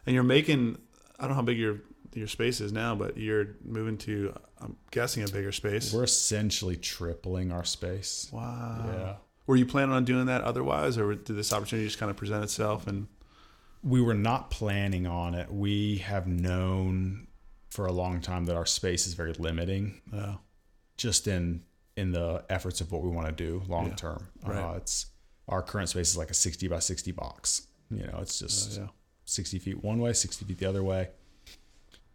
[0.06, 0.78] And you're making.
[1.18, 1.82] I don't know how big your
[2.14, 4.34] your space is now, but you're moving to.
[4.62, 5.94] I'm guessing a bigger space.
[5.94, 8.30] We're essentially tripling our space.
[8.32, 8.86] wow.
[8.94, 9.16] Yeah.
[9.48, 12.44] Were you planning on doing that otherwise, or did this opportunity just kind of present
[12.44, 12.86] itself?
[12.86, 13.08] And
[13.84, 15.52] we were not planning on it.
[15.52, 17.28] We have known
[17.70, 20.36] for a long time that our space is very limiting, uh,
[20.98, 21.64] just in
[21.96, 23.96] in the efforts of what we want to do long Yeah.
[23.96, 24.28] term.
[24.44, 24.58] Right.
[24.58, 25.08] Uh, it's
[25.48, 27.68] our current space is like a sixty by sixty box.
[27.92, 28.88] You know, it's just yeah.
[29.26, 31.10] sixty feet one way, sixty feet the other way.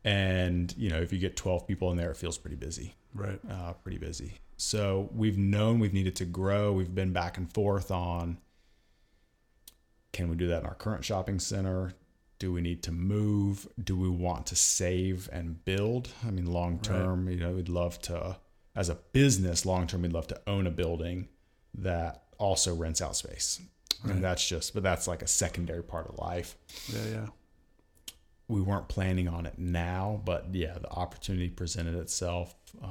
[0.05, 3.41] And you know, if you get twelve people in there, it feels pretty busy right.
[3.51, 4.35] uh, pretty busy.
[4.57, 6.73] So we've known we've needed to grow.
[6.73, 8.39] We've been back and forth on
[10.15, 11.93] can we do that in our current shopping center?
[12.39, 13.67] do we need to move?
[13.83, 16.11] Do we want to save and build?
[16.27, 18.37] I mean, long term, you know, we'd love to,
[18.75, 21.29] as a business, long term, we'd love to own a building
[21.75, 23.61] that also rents out space.
[24.03, 24.15] Right.
[24.15, 26.57] And that's just, but that's like a secondary part of life.
[26.93, 27.27] Yeah, yeah.
[28.49, 32.55] We weren't planning on it now, but yeah, the opportunity presented itself.
[32.83, 32.91] Um,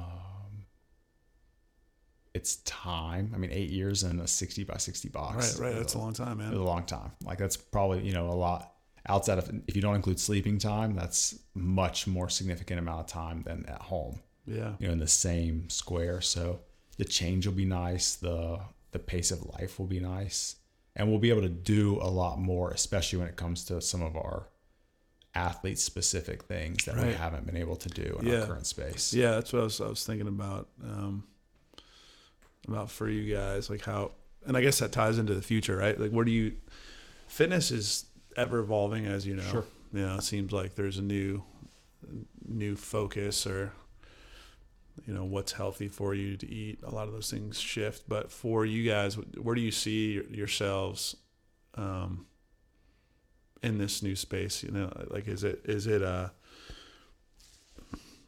[2.34, 3.30] it's time.
[3.34, 5.58] I mean, eight years in a 60 by 60 box.
[5.58, 5.78] Right, right.
[5.78, 6.52] That's a long time, man.
[6.52, 7.12] a long time.
[7.24, 8.72] Like that's probably you know a lot
[9.08, 10.94] outside of if you don't include sleeping time.
[10.96, 14.20] That's much more significant amount of time than at home.
[14.46, 14.72] Yeah.
[14.78, 16.20] You know, in the same square.
[16.20, 16.60] So
[16.98, 18.16] the change will be nice.
[18.16, 20.56] The the pace of life will be nice,
[20.96, 24.02] and we'll be able to do a lot more, especially when it comes to some
[24.02, 24.48] of our
[25.36, 28.40] athlete specific things that we haven't been able to do in Yeah.
[28.42, 29.12] our current space.
[29.12, 30.68] Yeah, that's what I was, I was thinking about.
[30.82, 31.24] Um,
[32.64, 34.12] about for you guys, like how,
[34.46, 35.98] and I guess that ties into the future, right?
[35.98, 36.56] Like, where do you,
[37.28, 39.42] fitness is ever evolving, as you know.
[39.42, 39.64] Sure.
[39.92, 41.42] You know, it seems like there's a new,
[42.46, 43.72] new focus or,
[45.06, 46.80] you know, what's healthy for you to eat.
[46.82, 48.08] A lot of those things shift.
[48.08, 51.16] But for you guys, where do you see yourselves,
[51.76, 52.26] um,
[53.62, 54.62] in this new space?
[54.62, 56.30] You know, like, is it, is it, uh,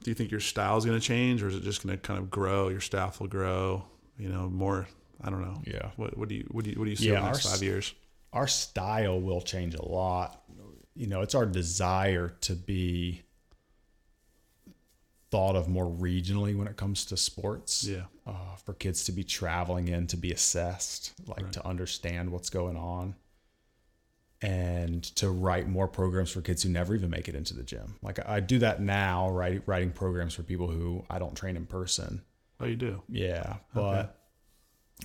[0.06, 2.00] do you think your style is going to change or is it just going to
[2.00, 3.84] kind of grow your staff will grow
[4.18, 4.86] you know more
[5.22, 5.90] i don't know Yeah.
[5.96, 7.46] what, what do you what do you what do you see Yeah, over the next
[7.46, 7.94] our five years
[8.32, 10.42] our style will change a lot.
[10.94, 13.22] You know, it's our desire to be
[15.30, 17.84] thought of more regionally when it comes to sports.
[17.84, 21.52] yeah Uh, for kids to be traveling in to be assessed, like Right.
[21.52, 23.14] to understand what's going on,
[24.42, 27.94] and to write more programs for kids who never even make it into the gym.
[28.02, 29.62] Like I do that now, right?
[29.66, 32.22] Writing programs for people who I don't train in person.
[32.60, 34.18] Oh you do Yeah, but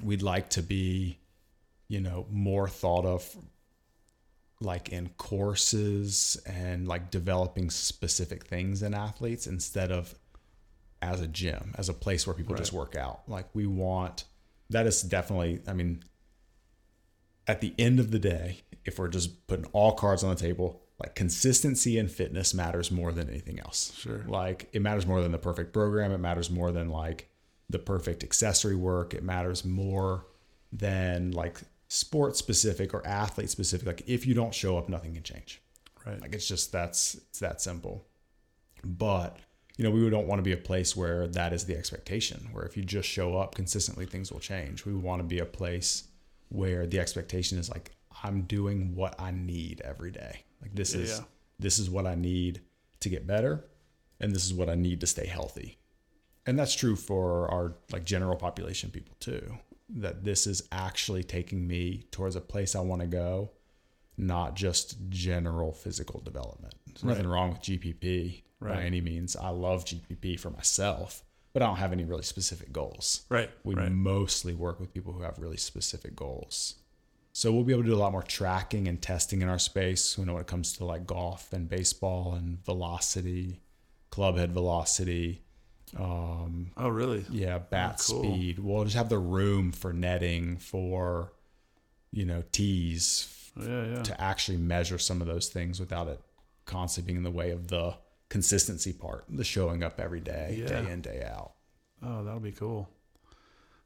[0.04, 1.20] we'd like to be,
[1.88, 3.36] you know, more thought of
[4.60, 10.14] like in courses and like developing specific things in athletes instead of
[11.02, 13.22] as a gym, as a place where people just work out.
[13.28, 14.26] Like we want
[14.70, 16.04] that is definitely, I mean,
[17.48, 20.82] at the end of the day, if we're just putting all cards on the table,
[21.00, 23.94] like consistency and fitness matters more than anything else.
[23.98, 24.24] Sure.
[24.28, 26.12] Like it matters more than the perfect program.
[26.12, 27.31] It matters more than like
[27.72, 29.14] the perfect accessory work.
[29.14, 30.26] It matters more
[30.72, 31.58] than like
[31.88, 33.88] sports specific or athlete specific.
[33.88, 35.62] Like if you don't show up, nothing can change.
[36.06, 38.06] right Like it's just that's it's that simple.
[38.84, 39.38] But
[39.78, 42.50] you know, we don't want to be a place where that is the expectation.
[42.52, 44.86] Where if you just show up consistently, things will change.
[44.86, 46.04] We want to be a place
[46.50, 47.92] where the expectation is like
[48.24, 50.44] I'm doing what I need every day.
[50.62, 51.26] Like this is Yeah.
[51.60, 52.62] this is what I need
[53.00, 53.66] to get better,
[54.20, 55.78] and this is what I need to stay healthy.
[56.45, 59.58] And that's true for our like general population people too.
[59.89, 63.51] That this is actually taking me towards a place I want to go,
[64.17, 66.75] not just general physical development.
[66.88, 69.36] There's nothing wrong with GPP by any means.
[69.36, 73.25] I love GPP for myself, but I don't have any really specific goals.
[73.30, 76.75] right We right mostly work with people who have really specific goals.
[77.34, 80.17] So we'll be able to do a lot more tracking and testing in our space.
[80.17, 83.62] You know, when it comes to like golf and baseball and velocity,
[84.10, 85.43] club head velocity,
[85.97, 88.23] um, oh really yeah, bat cool.
[88.23, 88.60] speed.
[88.60, 91.34] We'll just have the room for netting, for
[92.12, 93.27] you know, tees
[93.60, 96.19] yeah yeah to actually measure some of those things without it
[96.65, 97.93] constantly being in the way of the
[98.30, 100.67] consistency part, the showing up every day, Yeah.
[100.82, 101.51] day in, day out.
[102.01, 102.88] oh that'll be cool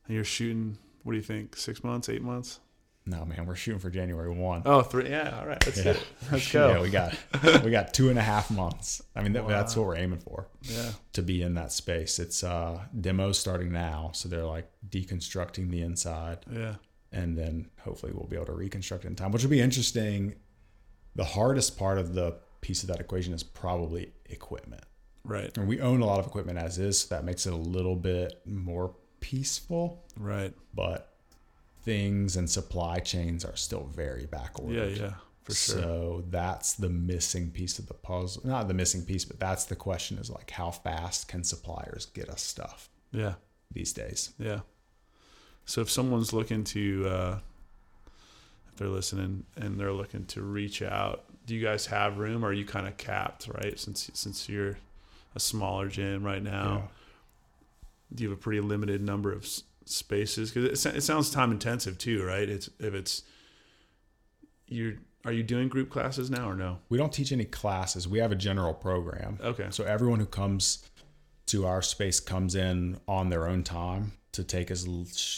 [0.06, 2.60] and you're shooting what do you think six months eight months
[3.08, 4.64] No, man, we're shooting for January one.
[4.66, 5.92] oh three yeah all right let's Yeah.
[5.92, 7.16] it let's go Yeah, we got
[7.64, 9.02] we got two and a half months.
[9.16, 12.18] I mean, that, that's what we're aiming for yeah to be in that space.
[12.20, 16.76] It's uh demos starting now, so they're like deconstructing the inside, yeah
[17.12, 20.36] and then hopefully we'll be able to reconstruct it in time, which will be interesting.
[21.16, 24.84] The hardest part of the piece of that equation is probably equipment.
[25.24, 27.56] right And we own a lot of equipment as is, so that makes it a
[27.56, 30.04] little bit more peaceful.
[30.20, 31.15] right But
[31.86, 34.98] things and supply chains are still very back ordered.
[34.98, 38.42] yeah yeah for sure So that's the missing piece of the puzzle.
[38.46, 42.30] Not the missing piece, but that's the question is like how fast can suppliers get
[42.30, 43.36] us stuff yeah
[43.72, 44.32] these days?
[44.40, 44.62] Yeah.
[45.66, 47.40] So if someone's looking to, uh,
[48.72, 52.44] if they're listening and they're looking to reach out, do you guys have room?
[52.44, 53.80] Or are you kind of capped, right?
[53.80, 54.78] Since since you're
[55.36, 56.90] a smaller gym right now,
[58.14, 59.48] do you have a pretty limited number of
[59.86, 60.52] spaces?
[60.52, 62.48] Because it, it sounds time intensive too, right?
[62.48, 63.24] It's if it's
[64.68, 64.94] you're
[65.26, 66.80] are you doing group classes now or no?
[66.90, 68.08] We don't teach any classes.
[68.08, 69.40] We have a general program.
[69.44, 69.68] Okay.
[69.72, 70.88] So everyone who comes
[71.48, 74.88] to our space comes in on their own time to take as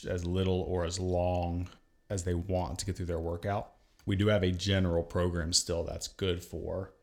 [0.10, 1.70] as little or as long
[2.10, 3.74] as they want to get through their workout.
[4.06, 6.94] we do have a general program still that's good for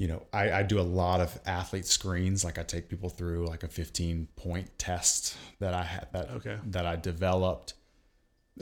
[0.00, 3.46] you know I, I do a lot of athlete screens like i take people through
[3.46, 6.56] like a 15 point test that i had that Okay.
[6.68, 7.74] that i developed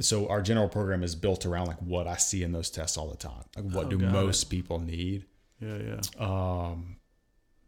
[0.00, 3.08] so our general program is built around like what i see in those tests all
[3.08, 5.26] the time like what Oh, do most people need
[5.60, 6.00] Yeah, yeah.
[6.28, 6.96] um,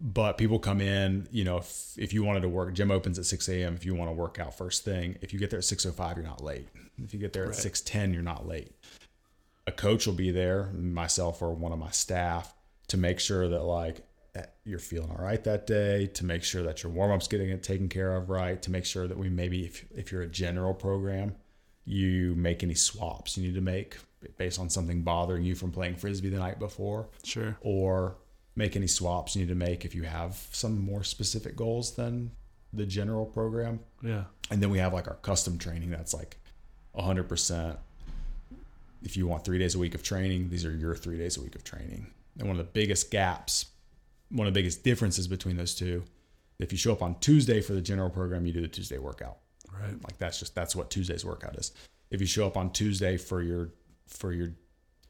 [0.00, 3.26] but people come in, you know, if, if you wanted to work, gym opens at
[3.26, 3.74] 6 a.m.
[3.74, 6.24] If you want to work out first thing, if you get there at 6.05, you're
[6.24, 6.68] not late.
[7.04, 7.58] If you get there at Right.
[7.58, 8.70] 6.10, you're not late.
[9.66, 12.54] A coach will be there, myself or one of my staff,
[12.90, 14.02] to make sure that like
[14.34, 17.62] eh, you're feeling all right that day, to make sure that your warm-up's getting it
[17.62, 20.74] taken care of right, to make sure that we maybe, if, if you're a general
[20.74, 21.34] program,
[21.84, 23.96] you make any swaps you need to make
[24.36, 27.56] based on something bothering you from playing frisbee the night before Sure.
[27.62, 28.16] or
[28.54, 32.30] make any swaps you need to make if you have some more specific goals than
[32.72, 33.80] the general program.
[34.02, 34.24] Yeah.
[34.50, 36.36] And then we have like our custom training that's like
[36.96, 37.76] 100%.
[39.02, 41.40] If you want three days a week of training, these are your three days a
[41.42, 42.08] week of training.
[42.40, 43.66] And one of the biggest gaps,
[44.30, 46.04] one of the biggest differences between those two,
[46.58, 49.38] if you show up on Tuesday for the general program, you do the Tuesday workout.
[49.72, 49.92] Right.
[50.02, 51.72] Like that's just that's what Tuesday's workout is.
[52.10, 53.70] If you show up on Tuesday for your
[54.08, 54.54] for your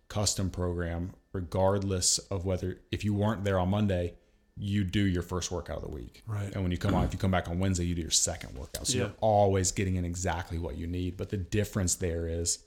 [0.09, 4.15] custom program, regardless of whether if you weren't there on Monday,
[4.57, 6.23] you do your first workout of the week.
[6.27, 6.53] Right.
[6.53, 8.57] And when you come on, if you come back on Wednesday, you do your second
[8.59, 8.87] workout.
[8.87, 9.05] So Yeah.
[9.05, 11.17] you're always getting in exactly what you need.
[11.17, 12.59] But the difference there is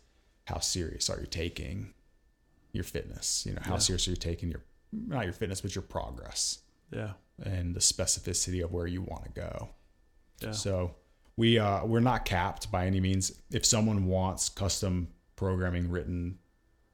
[0.46, 1.94] how serious are you taking
[2.74, 3.46] your fitness?
[3.46, 3.80] You know, how Yeah.
[3.80, 6.60] serious are you taking your not your fitness, but your progress
[6.92, 7.14] Yeah.
[7.42, 9.70] and the specificity of where you want to go.
[10.40, 10.52] Yeah.
[10.52, 10.96] So
[11.36, 13.32] we uh, we're not capped by any means.
[13.50, 16.38] If someone wants custom programming written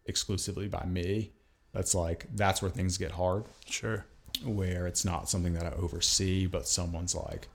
[0.06, 1.34] exclusively by me,
[1.74, 3.46] that's like that's where things get hard.
[3.66, 4.06] Sure.
[4.46, 7.48] Where it's not something that I oversee, but someone's like,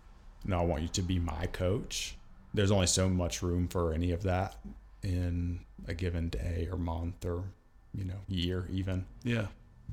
[0.44, 2.16] "No, I want you to be my coach."
[2.52, 4.56] There's only so much room for any of that
[5.02, 7.44] in a given day or month or
[7.94, 9.46] you know year even Yeah.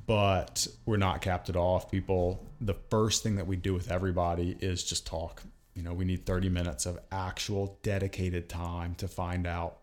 [0.07, 1.77] but we're not capped at all.
[1.77, 5.43] If people, the first thing that we do with everybody is just talk.
[5.75, 9.77] You know, we need 30 minutes of actual dedicated time to find out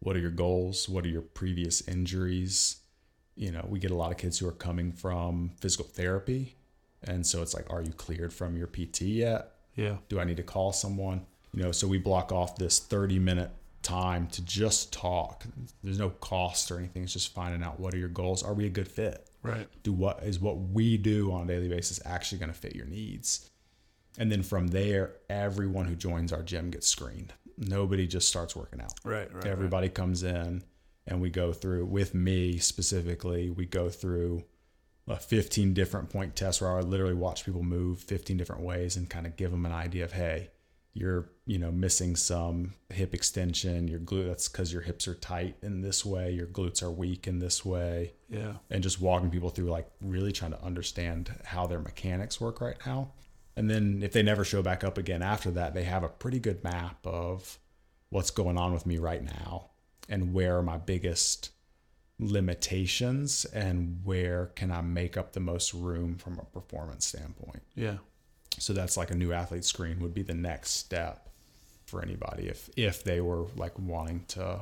[0.00, 2.76] what are your goals, what are your previous injuries.
[3.34, 6.56] You know, we get a lot of kids who are coming from physical therapy.
[7.02, 9.52] And so it's like, are you cleared from your PT yet?
[9.76, 9.98] Yeah.
[10.08, 11.24] do I need to call someone?
[11.54, 13.50] You know, so we block off this 30 minute
[13.88, 15.44] time to just talk.
[15.82, 17.02] There's no cost or anything.
[17.02, 18.42] It's just finding out what are your goals?
[18.42, 19.30] Are we a good fit?
[19.42, 19.66] Right.
[19.82, 22.86] Do what is what we do on a daily basis actually going to fit your
[22.86, 23.50] needs?
[24.18, 27.32] And then from there, everyone who joins our gym gets screened.
[27.56, 28.92] Nobody just starts working out.
[29.04, 29.32] Right.
[29.32, 29.46] Right.
[29.46, 30.64] Everybody comes in
[31.06, 34.44] and we go through with me specifically, we go through
[35.06, 39.08] a 15 different point test where I literally watch people move 15 different ways and
[39.08, 40.50] kind of give them an idea of, hey,
[40.98, 45.56] you're, you know, missing some hip extension, your glute, that's because your hips are tight
[45.62, 48.14] in this way, your glutes are weak in this way.
[48.28, 48.54] Yeah.
[48.70, 52.76] And just walking people through like really trying to understand how their mechanics work right
[52.84, 53.12] now.
[53.56, 56.40] And then if they never show back up again after that, they have a pretty
[56.40, 57.58] good map of
[58.10, 59.70] what's going on with me right now
[60.08, 61.50] and where are my biggest
[62.18, 67.62] limitations and where can I make up the most room from a performance standpoint.
[67.76, 67.98] Yeah.
[68.58, 71.28] So that's like a new athlete screen would be the next step
[71.86, 74.60] for anybody if if they were like wanting to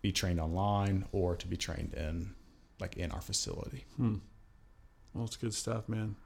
[0.00, 2.34] be trained online or to be trained in
[2.80, 3.84] like in our facility.
[3.96, 4.16] Hmm.
[5.14, 6.16] Well, it's good stuff, man.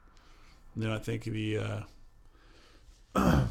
[0.75, 1.81] And then I think the, uh,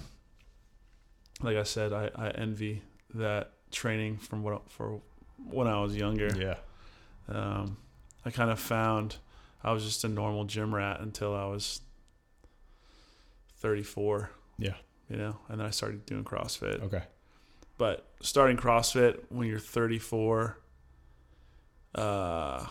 [1.41, 2.81] like I said, I, I envy
[3.13, 5.01] that training from what for
[5.49, 6.29] when I was younger.
[6.37, 6.55] Yeah.
[7.27, 7.77] Um,
[8.25, 9.17] I kind of found
[9.63, 11.81] I was just a normal gym rat until I was
[13.63, 14.29] 34.
[14.59, 14.73] Yeah.
[15.09, 16.83] You know, and then I started doing CrossFit.
[16.83, 17.03] Okay.
[17.77, 20.57] But starting CrossFit when you're 34
[21.95, 22.65] uh,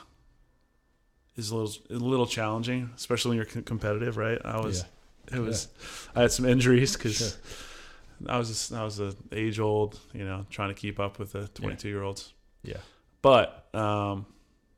[1.36, 4.38] is a little a little challenging, especially when you're c- competitive, right?
[4.44, 4.84] I was
[5.32, 5.68] it was
[6.14, 7.28] I had some injuries because Sure.
[8.28, 11.32] I was just, I was a age old, you know, trying to keep up with
[11.32, 12.32] the 22 year olds.
[12.62, 12.76] Yeah.
[13.20, 14.26] But um,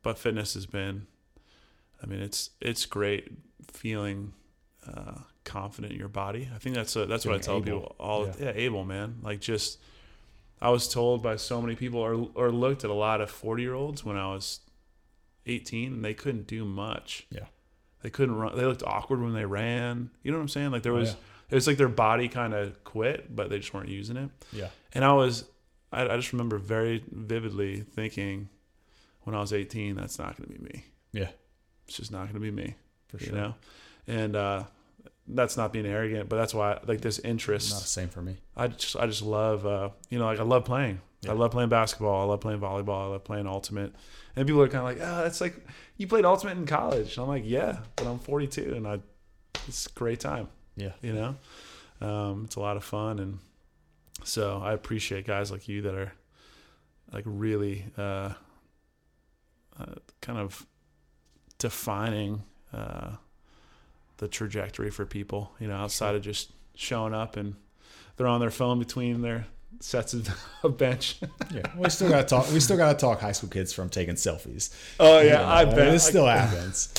[0.03, 1.07] but fitness has been,
[2.03, 3.33] I mean, it's it's great
[3.71, 4.33] feeling
[4.87, 6.49] uh, confident in your body.
[6.55, 8.27] I think that's a, that's what I tell Feeling people all.
[8.27, 8.33] Yeah.
[8.41, 8.53] Yeah.
[8.55, 9.17] able man.
[9.23, 9.79] Like just,
[10.61, 13.63] I was told by so many people, or or looked at a lot of 40
[13.63, 14.61] year olds when I was
[15.47, 17.27] 18, and they couldn't do much.
[17.31, 17.45] Yeah.
[18.03, 18.57] They couldn't run.
[18.57, 20.11] They looked awkward when they ran.
[20.23, 20.71] You know what I'm saying?
[20.71, 21.17] Like there Oh, was, yeah.
[21.51, 24.31] it was like their body kind of quit, but they just weren't using it.
[24.53, 24.69] Yeah.
[24.93, 25.45] And I was,
[25.93, 28.49] I, I just remember very vividly thinking
[29.23, 30.85] when I was 18, that's not going to be me.
[31.13, 31.29] Yeah.
[31.89, 32.75] It's just not going to be me,
[33.09, 33.35] For you sure.
[33.35, 33.55] know?
[34.07, 34.65] And, uh,
[35.27, 37.73] that's not being arrogant, but that's why like this interest.
[37.73, 38.37] Not the same for me.
[38.57, 41.01] I just I just love uh, you know like I love playing.
[41.23, 41.31] Yeah.
[41.31, 42.23] I love playing basketball.
[42.23, 43.05] I love playing volleyball.
[43.05, 43.95] I love playing ultimate.
[44.37, 45.57] And people are kind of like, oh, that's like
[45.97, 47.17] you played ultimate in college.
[47.17, 49.01] And I'm like, yeah, but I'm 42 and I
[49.67, 50.49] it's a great time.
[50.77, 50.93] Yeah.
[51.01, 53.39] You know, um, it's a lot of fun and
[54.23, 56.13] so I appreciate guys like you that are
[57.13, 58.33] like really uh,
[59.79, 60.67] uh, kind of
[61.59, 62.43] defining
[62.73, 63.13] uh,
[64.19, 65.53] the trajectory for people.
[65.61, 67.55] You know, outside of just showing up and
[68.17, 69.47] they're on their phone between their
[69.81, 70.29] sets of
[70.65, 71.19] a bench.
[71.53, 71.63] Yeah.
[71.77, 74.75] We still gotta talk we still gotta talk high school kids from taking selfies.
[75.01, 76.93] Oh You yeah, know, I bet it still happens.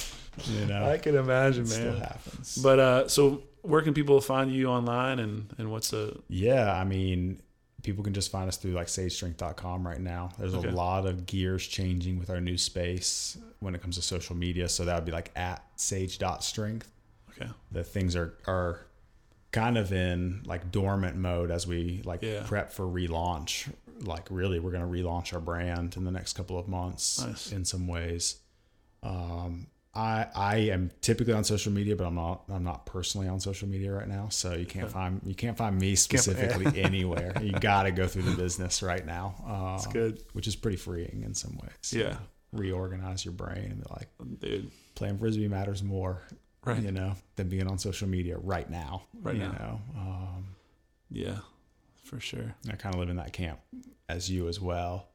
[0.46, 0.86] You know.
[0.90, 2.58] I can imagine, it still happens.
[2.58, 6.84] But uh, so where can people find you online and and what's the Yeah, I
[6.84, 7.42] mean,
[7.84, 10.32] people can just find us through like sagestrength.com right now.
[10.38, 10.68] There's Okay.
[10.68, 14.68] a lot of gears changing with our new space when it comes to social media.
[14.68, 16.92] So that would be like at sage.strength.
[17.40, 17.52] okay?
[17.72, 18.80] The things are are
[19.52, 22.44] kind of in like dormant mode as we like Yeah.
[22.46, 23.72] prep for relaunch.
[24.02, 27.52] Like really, we're gonna relaunch our brand in the next couple of months Nice.
[27.52, 28.38] in some ways.
[29.04, 33.40] Um, I I am typically on social media, but I'm not I'm not personally on
[33.40, 34.28] social media right now.
[34.30, 37.32] So you can't find you can't find me specifically anywhere.
[37.42, 39.36] You got to go through the business right now.
[39.48, 41.94] Uh, It's good, which is pretty freeing in some ways.
[41.94, 42.18] Yeah.
[42.52, 44.10] reorganize your brain and be like
[44.40, 44.72] dude.
[44.96, 46.22] playing frisbee matters more,
[46.66, 46.82] Right.
[46.82, 49.04] You know, than being on social media right now.
[49.22, 49.52] Right you now.
[49.52, 50.46] know, um,
[51.12, 51.38] Yeah,
[52.04, 52.56] for sure.
[52.70, 53.60] I kind of live in that camp
[54.10, 55.08] as you as well.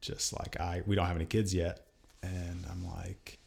[0.00, 1.86] Just like I, we don't have any kids yet,
[2.22, 3.38] and I'm like,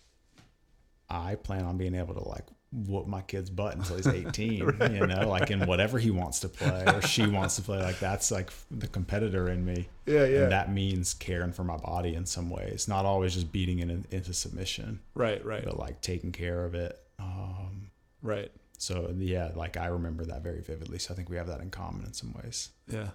[1.09, 4.57] I plan on being able to like whoop my kid's butt until he's 18.
[4.57, 7.80] You know, like in whatever he wants to play or she wants to play.
[7.80, 12.16] Like that's like the competitor in me, Yeah, and that means caring for my body
[12.16, 12.88] in some ways.
[12.88, 16.74] Not always just beating it in, into submission, right, right, but like taking care of
[16.76, 16.99] it.
[17.20, 17.89] Um,
[18.22, 18.51] right.
[18.78, 20.99] so yeah, like I remember that very vividly.
[20.99, 22.70] So I think we have that in common in some ways.
[22.91, 23.09] Yeah.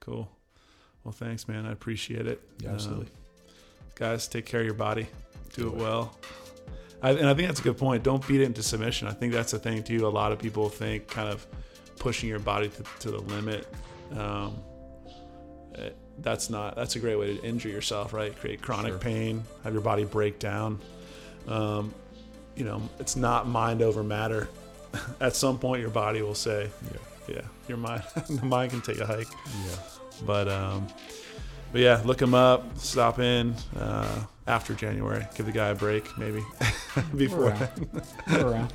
[0.00, 0.30] Cool.
[1.04, 1.66] Well, thanks, man.
[1.66, 2.40] I appreciate it.
[2.58, 3.06] Yeah, absolutely.
[3.06, 3.54] Um,
[3.94, 5.06] guys, take care of your body.
[5.54, 6.14] Do it well.
[7.02, 8.02] I, and I think that's a good point.
[8.02, 9.08] Don't beat it into submission.
[9.08, 10.06] I think that's the thing too.
[10.06, 11.46] A lot of people think kind of
[11.98, 13.66] pushing your body to, to the limit.
[14.16, 14.56] Um,
[15.76, 16.76] eh, that's not.
[16.76, 18.36] That's a great way to injure yourself, right?
[18.36, 18.98] Create chronic Sure.
[18.98, 20.78] pain, have your body break down.
[21.48, 21.94] Um,
[22.56, 24.48] you know, it's not mind over matter.
[25.20, 27.34] At some point, your body will say, Yeah.
[27.36, 29.28] "Yeah, your mind, the mind can take a hike."
[29.66, 29.76] Yeah.
[30.26, 30.86] But um,
[31.72, 32.76] but yeah, look him up.
[32.76, 35.24] Stop in uh, after January.
[35.36, 36.42] Give the guy a break, maybe
[37.16, 37.38] before.
[37.38, 38.02] We're around.
[38.32, 38.72] We're around.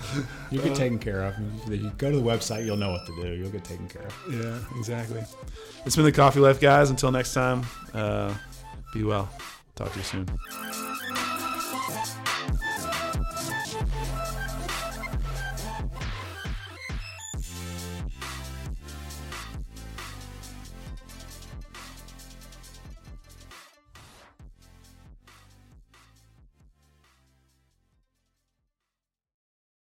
[0.51, 1.35] You get taken care of.
[1.69, 3.33] If you go to the website, you'll know what to do.
[3.33, 4.15] You'll get taken care of.
[4.31, 5.21] Yeah, exactly.
[5.85, 6.89] It's been the Coffee Life, guys.
[6.89, 7.63] Until next time,
[7.93, 8.33] uh,
[8.93, 9.29] be well.
[9.75, 10.94] Talk to you soon.